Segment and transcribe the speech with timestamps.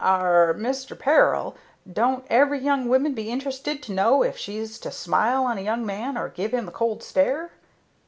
[0.03, 1.55] "Arrah, Mister Peril,
[1.93, 5.85] don't every young woman be interested to know if she's to smile on a young
[5.85, 7.51] man or give him the cold stare?"